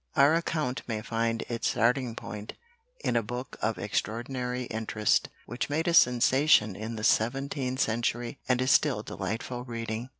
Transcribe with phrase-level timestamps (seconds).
[0.15, 2.53] Our account may find its starting point
[3.01, 8.59] in a book of extraordinary interest which made a sensation in the seventeenth century and
[8.63, 10.09] is still delightful reading.